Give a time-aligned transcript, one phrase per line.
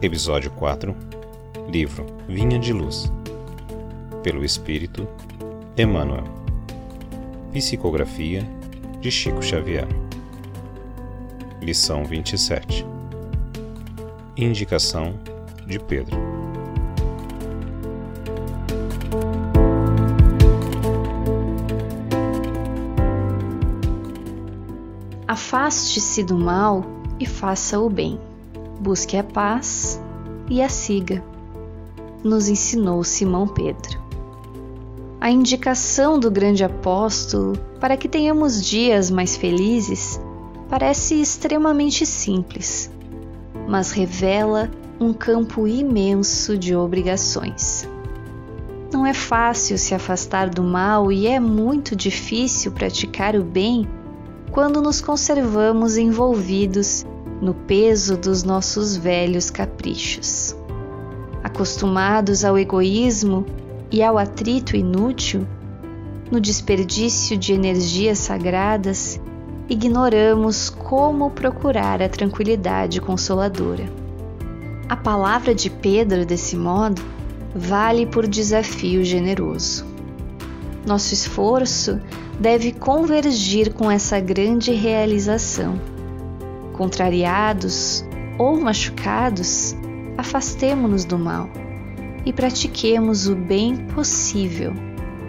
[0.00, 0.96] Episódio 4
[1.68, 3.12] Livro Vinha de Luz.
[4.22, 5.06] Pelo Espírito
[5.76, 6.24] Emmanuel.
[7.52, 8.40] Psicografia
[8.98, 9.86] de Chico Xavier.
[11.60, 12.86] Lição 27
[14.38, 15.20] Indicação
[15.66, 16.16] de Pedro.
[25.28, 26.82] Afaste-se do mal
[27.20, 28.31] e faça o bem.
[28.82, 30.02] Busque a paz
[30.50, 31.22] e a siga,
[32.24, 34.02] nos ensinou Simão Pedro.
[35.20, 40.20] A indicação do grande apóstolo para que tenhamos dias mais felizes
[40.68, 42.90] parece extremamente simples,
[43.68, 44.68] mas revela
[44.98, 47.88] um campo imenso de obrigações.
[48.92, 53.86] Não é fácil se afastar do mal e é muito difícil praticar o bem
[54.52, 57.06] quando nos conservamos envolvidos
[57.40, 60.54] no peso dos nossos velhos caprichos.
[61.42, 63.46] Acostumados ao egoísmo
[63.90, 65.46] e ao atrito inútil,
[66.30, 69.18] no desperdício de energias sagradas,
[69.70, 73.86] ignoramos como procurar a tranquilidade consoladora.
[74.86, 77.00] A palavra de Pedro, desse modo,
[77.54, 79.86] vale por desafio generoso.
[80.86, 81.98] Nosso esforço
[82.42, 85.80] deve convergir com essa grande realização.
[86.72, 88.04] Contrariados
[88.36, 89.76] ou machucados,
[90.18, 91.48] afastemo-nos do mal
[92.26, 94.74] e pratiquemos o bem possível,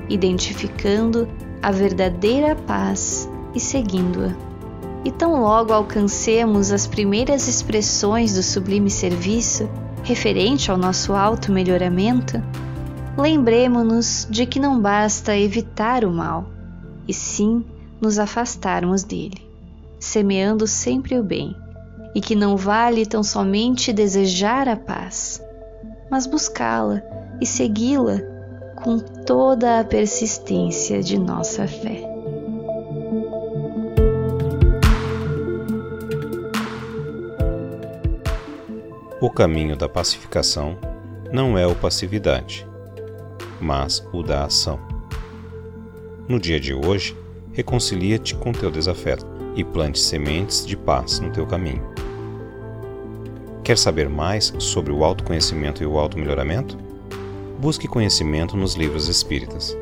[0.10, 1.30] identificando
[1.62, 4.36] a verdadeira paz e seguindo-a.
[5.06, 9.70] E tão logo alcancemos as primeiras expressões do sublime serviço
[10.04, 12.42] referente ao nosso auto-melhoramento,
[13.16, 16.53] lembremos-nos de que não basta evitar o mal,
[17.08, 17.64] e sim
[18.02, 19.42] nos afastarmos dele,
[20.00, 21.56] semeando sempre o bem,
[22.14, 25.42] e que não vale tão somente desejar a paz,
[26.10, 27.02] mas buscá-la
[27.42, 28.22] e segui-la
[28.76, 32.14] com toda a persistência de nossa fé.
[39.22, 40.78] O caminho da pacificação
[41.32, 42.68] não é o passividade,
[43.62, 44.93] mas o da ação.
[46.28, 47.18] No dia de hoje,
[47.52, 49.26] reconcilia-te com teu desafeto
[49.56, 51.84] e plante sementes de paz no teu caminho.
[53.62, 56.78] Quer saber mais sobre o autoconhecimento e o automelhoramento?
[57.60, 59.78] Busque conhecimento nos livros espíritas.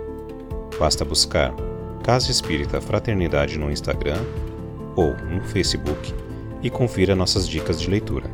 [0.79, 1.53] Basta buscar
[2.03, 4.19] Casa Espírita Fraternidade no Instagram
[4.95, 6.11] ou no Facebook
[6.63, 8.29] e confira nossas dicas de leitura.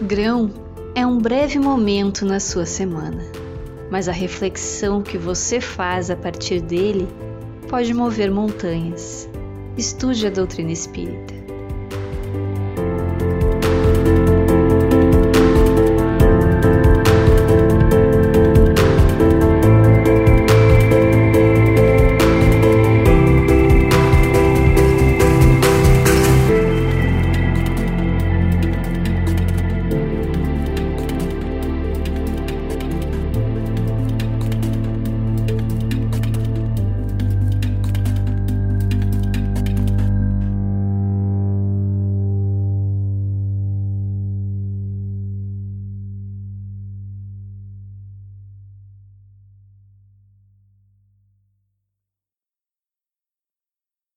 [0.00, 0.50] Grão
[0.94, 3.22] é um breve momento na sua semana,
[3.90, 7.08] mas a reflexão que você faz a partir dele
[7.68, 9.28] pode mover montanhas.
[9.76, 11.39] Estude a doutrina espírita.